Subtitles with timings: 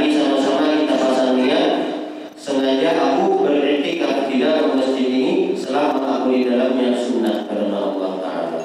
[0.00, 1.68] mari sama-sama kita pasang niat
[2.32, 8.64] sengaja aku beriktikaf di dalam masjid ini selama aku di dalamnya sunnah karena Allah Taala.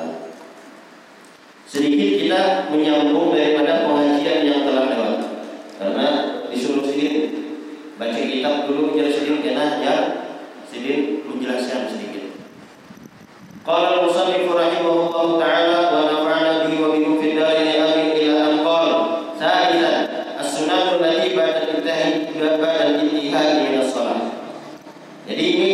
[1.68, 5.16] Sedikit kita menyambung daripada pengajian yang telah lewat.
[5.76, 6.08] Karena
[6.48, 7.36] disuruh sini
[8.00, 9.96] baca kitab dulu menjelaskan karena ya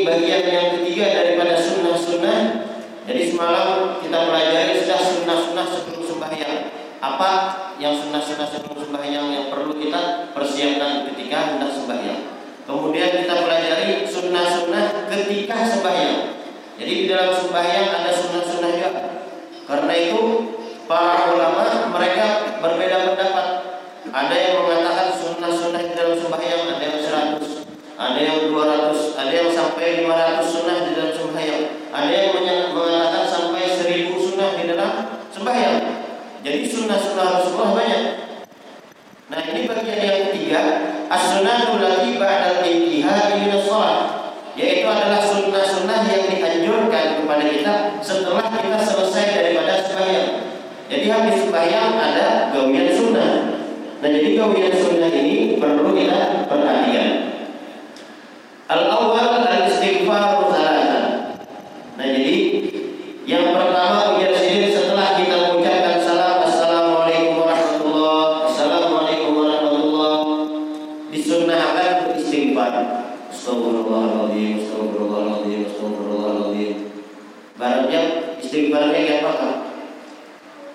[0.05, 2.39] bagian yang ketiga daripada sunnah-sunnah.
[3.07, 6.57] Jadi semalam kita pelajari sudah sunnah-sunnah sebelum sembahyang.
[7.01, 7.31] Apa
[7.81, 12.21] yang sunnah-sunnah sebelum sembahyang yang perlu kita persiapkan ketika hendak sembahyang.
[12.69, 16.17] Kemudian kita pelajari sunnah-sunnah ketika sembahyang.
[16.77, 19.03] Jadi di dalam sembahyang ada sunnah-sunnah juga.
[19.65, 20.21] Karena itu
[20.85, 23.47] para ulama mereka berbeda pendapat.
[24.11, 26.99] Ada yang mengatakan sunnah-sunnah di dalam sembahyang ada yang
[27.37, 27.63] 100,
[27.95, 29.49] ada yang 200, ada yang
[29.81, 31.63] sampai 500 sunnah di dalam sembahyang.
[31.89, 32.29] Ada yang
[32.69, 34.93] mengatakan sampai 1000 sunnah di dalam
[35.33, 35.77] sembahyang.
[36.45, 38.03] Jadi sunnah-sunnah Rasulullah banyak.
[39.33, 40.61] Nah ini bagian yang ketiga
[41.09, 47.73] As-sunnatul lati ba'dal intihai min shalah Yaitu adalah sunnah-sunnah yang dianjurkan kepada kita
[48.03, 50.29] Setelah kita selesai daripada sembahyang
[50.91, 53.31] Jadi habis sembahyang ada gawian sunnah
[54.03, 57.09] Nah jadi gawian sunnah ini perlu kita perhatikan
[58.67, 59.41] Al-awwal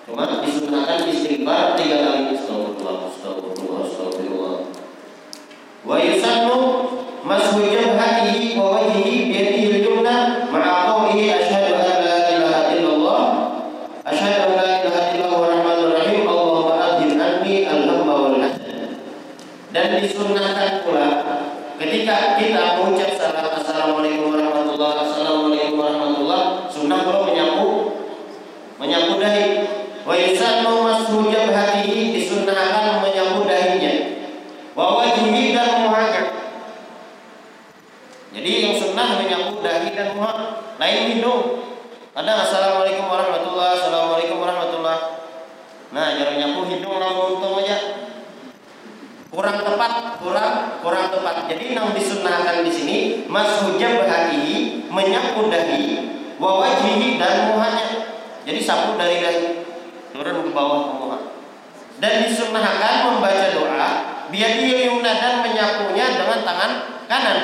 [0.07, 2.31] Cuma disunnahkan istighfar tiga kali.
[2.31, 4.55] Astagfirullah Astagfirullah Astagfirullah.
[5.83, 6.59] Wa yusannu
[7.27, 7.59] mashu
[8.55, 13.23] wa wajhihi al-yumna ma'a qawlihi asyhadu an la ilaha illallah.
[14.07, 16.23] Asyhadu an la ilaha illallah rahmanur rahim.
[19.75, 21.07] Dan disunnahkan pula
[21.77, 27.93] ketika kita mengucap salam assalamualaikum warahmatullahi assalamualaikum warahmatullah sunnah menyapu
[28.81, 29.76] menyapu dahi
[30.07, 34.23] wa yusannu mashu jabhatihi disunnahkan menyapu dahinya
[34.71, 36.37] wa wajhihi dan muhajir
[38.37, 41.65] jadi yang sunnah menyapu dahi dan muha lain hidung.
[42.13, 44.97] Ada assalamualaikum warahmatullah, assalamualaikum warahmatullah.
[45.89, 47.77] Nah, jangan nyapu hidung langsung untung aja.
[49.33, 50.53] Kurang tepat, kurang
[50.85, 51.49] kurang tepat.
[51.49, 56.05] Jadi yang disunnahkan di sini mashujab hatihi menyapu dahi,
[56.37, 57.87] wawajihi dan muhanya.
[58.45, 59.45] Jadi sapu dari dahi
[60.17, 61.17] turun ke bawah muha.
[62.01, 63.89] Dan disunnahkan membaca doa
[64.33, 66.71] biadil yumna dan menyapunya dengan tangan
[67.05, 67.39] kanan.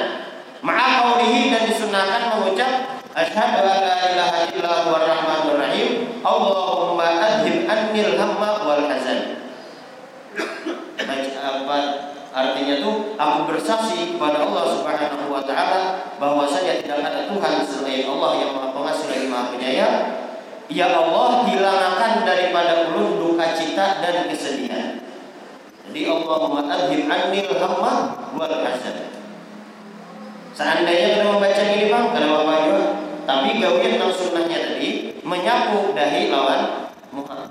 [0.64, 6.18] Ma'a dan disunahkan mengucap Asyhadu an la ilaha illa huwa rahmanur rahim.
[6.26, 9.38] Allahumma adhib annil hamma wal hazan.
[11.44, 11.78] Apa
[12.34, 13.14] artinya tuh?
[13.14, 18.74] Aku bersaksi kepada Allah Subhanahu wa taala bahwasanya tidak ada Tuhan selain Allah yang Maha
[18.74, 20.23] Pengasih lagi Maha Penyayang
[20.72, 25.04] Ya Allah hilangkan daripada ulun duka cita dan kesedihan
[25.88, 27.94] Jadi Allahumma adhib annil hamma
[28.38, 29.14] wal hazan
[30.54, 32.86] Seandainya kita membaca ini bang, kada apa juga.
[33.26, 37.50] Tapi gawian yang sunnahnya tadi menyapu dahi lawan muha.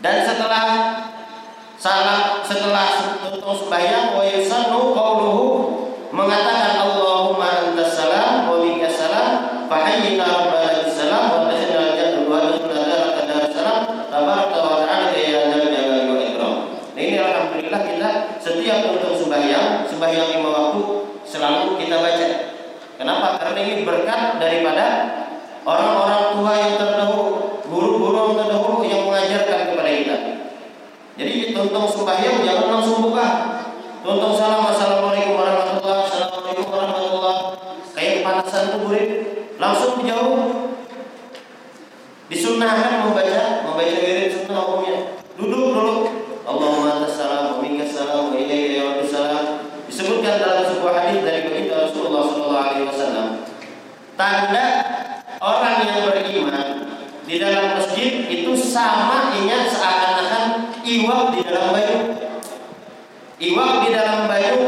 [0.00, 0.64] Dan setelah
[1.76, 5.25] salam setelah tutup sembahyang wa yusannu qauluhu
[20.06, 20.82] sembahyang lima waktu
[21.26, 22.28] selalu kita baca.
[22.94, 23.42] Kenapa?
[23.42, 24.86] Karena ini berkat daripada
[25.66, 30.16] orang-orang tua yang terdahulu, guru-guru yang terdahulu yang mengajarkan kepada kita.
[31.18, 33.26] Jadi tuntung sembahyang jangan langsung buka.
[34.06, 37.36] Tuntung salam assalamualaikum warahmatullah, assalamualaikum warahmatullah.
[37.90, 38.94] Kayak panasan tuh
[39.58, 40.45] langsung jauh.
[54.16, 54.66] Tanda
[55.44, 56.88] orang yang beriman
[57.28, 61.98] di dalam masjid itu sama inya seakan-akan iwak di dalam baju.
[63.36, 64.60] Iwak di dalam baju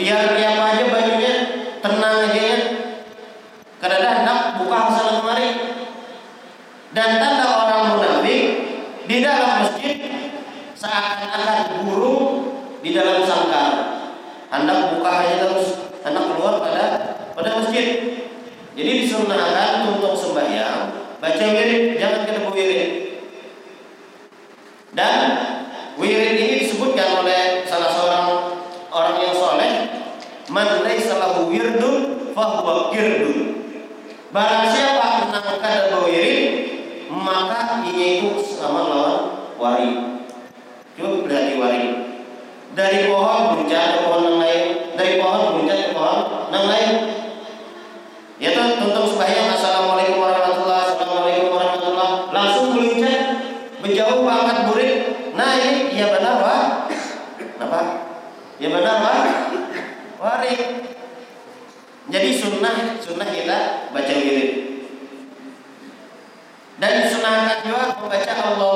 [0.00, 1.34] biar dia aja bajunya
[1.84, 2.58] tenang aja ya.
[3.76, 5.54] Karena hendak buka hasil kemarin.
[6.96, 8.44] Dan tanda orang munafik
[9.04, 10.00] di dalam masjid
[10.80, 12.28] seakan-akan burung
[12.80, 14.00] di dalam sangkar.
[14.48, 16.84] Hendak buka hanya terus, hendak keluar pada
[17.36, 18.23] pada masjid.
[18.74, 20.90] Jadi disunahkan untuk sembahyang
[21.22, 22.90] baca wirid, jangan kena wirid.
[24.90, 25.18] Dan
[25.94, 28.26] wirid ini disebutkan oleh salah seorang
[28.90, 29.72] orang yang soleh,
[30.50, 33.62] man laisa lahu wirdun fahuwa kirdun.
[34.34, 36.42] Barang siapa menangkan wirid,
[37.14, 39.14] maka ia itu sama lawan
[39.54, 40.18] wari.
[40.98, 41.84] Coba berarti wari.
[42.74, 44.66] Dari pohon ke pohon yang lain,
[44.98, 46.90] dari pohon ke pohon yang lain.
[60.44, 60.60] Wari
[62.12, 64.50] Jadi sunnah Sunnah kita baca wirid
[66.76, 68.73] Dan disunahkan juga membaca Allahumma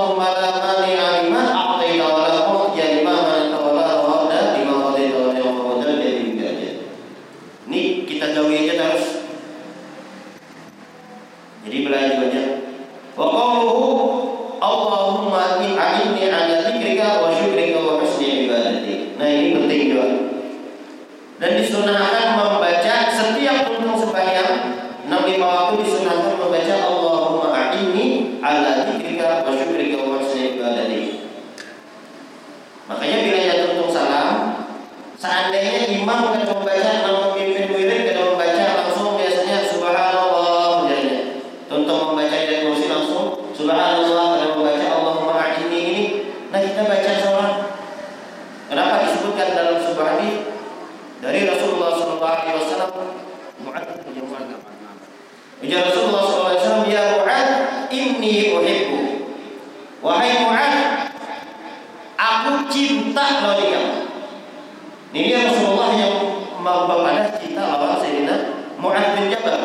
[21.39, 22.18] Dan disunahkan
[62.69, 63.95] cinta lawan kamu
[65.13, 66.15] Ini dia Rasulullah yang
[66.59, 68.37] Membawa cinta lawan Sayyidina
[68.79, 69.61] Mu'ad bin Jabal.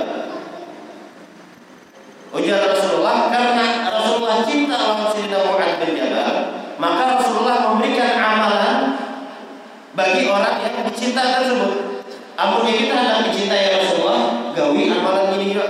[2.34, 6.36] Ujar Rasulullah Karena Rasulullah cinta lawan Sayyidina Mu'ad bin Jabal
[6.80, 8.78] Maka Rasulullah memberikan amalan
[9.94, 12.02] Bagi orang yang dicinta tersebut.
[12.34, 15.70] Amunnya kita hendak dicintai Rasulullah Gawi amalan ini juga.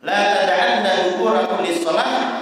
[0.00, 2.39] La tada'anna dukura kulli salat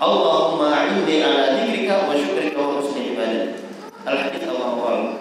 [0.00, 3.52] Allahumma a'inni ala dzikrika wa syukrika wa husni ibadah.
[4.08, 5.20] Al-hadis Allahu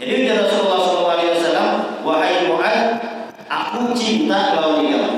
[0.00, 1.72] Jadi ujar Rasulullah SAW,
[2.08, 3.04] wahai Mu'ad,
[3.44, 5.12] aku cinta lawan kamu.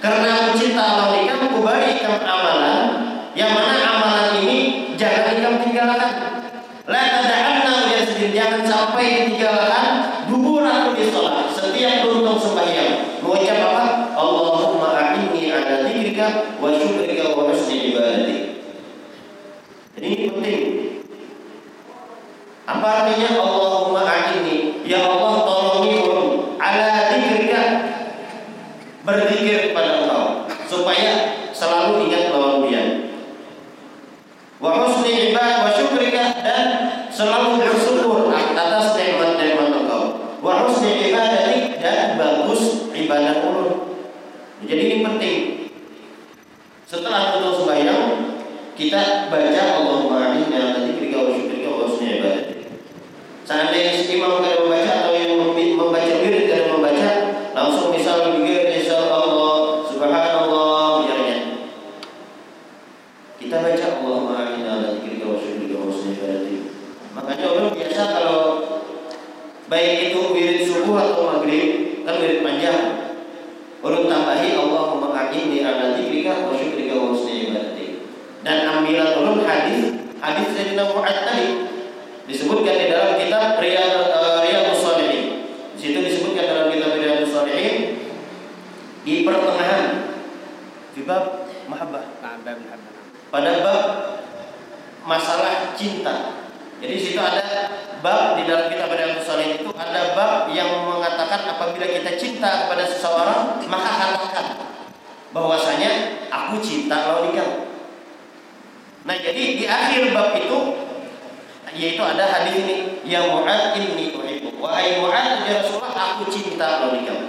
[0.00, 2.82] Karena aku cinta lawan kamu, aku berikan amalan
[3.36, 4.58] yang mana amalan ini
[4.96, 6.12] jangan kamu tinggalkan.
[6.88, 9.86] La tada'anna ya sendiri jangan sampai ditinggalkan
[10.30, 13.84] dubur aku di sholat setiap tuntung sembahyang mengucap apa
[14.14, 18.36] Allahumma a'inni ala dzikrika wa syukrika wa husni ibadati
[19.98, 20.62] jadi ini penting
[22.66, 24.82] apa artinya Allahumma a'inni?
[24.82, 27.62] Ya Allah tolongi ulun ala dzikrika
[29.06, 30.50] berzikir kepada engkau.
[30.66, 32.82] Supaya selalu ingat lawan dia
[34.58, 36.42] wa husni ibad wa syukrika.
[36.42, 36.66] Dan
[37.14, 40.04] selalu bersyukur atas nikmat-nikmat engkau.
[40.42, 43.70] Wa husni ibadatik dan bagus ibadah ulun
[44.66, 45.38] jadi ini penting.
[46.88, 48.34] Setelah tutup sembahyang
[48.76, 52.76] kita baca Allahumma a'inni ala dzikrika wa syukrika wa husni ibadatik
[53.48, 55.32] seandainya si imam kada membaca atau yang
[55.80, 57.08] membaca wirid kada membaca
[57.56, 61.38] langsung misal pikir insya Allah subhanallah biarnya
[63.40, 66.62] kita baca Allahumma a'inni ala dzikrika wa syukrika wa husni ibadatik
[67.16, 68.40] makanya orang biasa kalau
[69.72, 72.82] baik itu wirid subuh atau maghrib kan wirid panjang
[73.86, 77.96] Ulun tambahi Allahumma a'inni ala dzikrika wa syukrika wa husni ibadatik
[78.46, 81.48] dan ambilan ulun hadis hadis Sayyidina Mu'ad tadi
[82.26, 85.24] disebutkan di dalam kitab Riyad uh, Riyadhus Shalihin.
[85.74, 87.76] Di situ disebutkan dalam kitab Riyadhus Shalihin
[89.06, 89.84] di pertengahan
[90.92, 92.04] di bab mahabbah
[93.30, 93.82] pada bab
[95.06, 96.42] masalah cinta.
[96.76, 97.70] Jadi di situ ada
[98.02, 102.84] bab di dalam kitab Riyadhus Shalihin itu ada bab yang mengatakan apabila kita cinta kepada
[102.90, 104.46] seseorang maka katakan
[105.30, 105.90] bahwasanya
[106.32, 107.75] aku cinta lawan kamu.
[109.06, 110.58] Nah, jadi di akhir bab itu
[111.76, 114.58] yaitu ada hadis ini yang Mu'ad inni uhibbu.
[114.58, 117.26] Wahai Mu'ad ya Rasulullah aku cinta lawan kamu.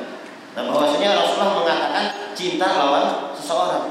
[0.58, 3.06] Nah, bahwasanya Rasulullah mengatakan cinta lawan
[3.38, 3.86] seseorang.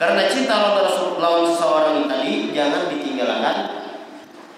[0.00, 3.56] Karena cinta lawan Rasul lawan seseorang tadi jangan ditinggalkan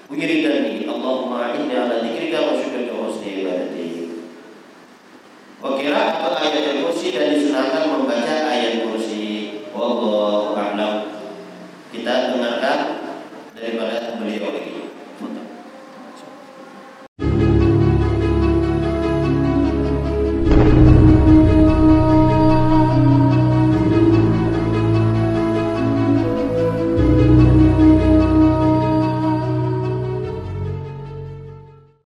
[0.09, 0.89] wiridan ini.
[0.89, 3.93] Allahumma inni ala dzikrika wa syukrika wa husni ibadatik.
[5.59, 6.03] Wakira
[6.41, 9.61] ayat kursi dan disunahkan membaca ayat kursi.
[9.75, 10.95] Allah a'lam
[11.93, 12.79] kita dengarkan
[13.53, 13.92] daripada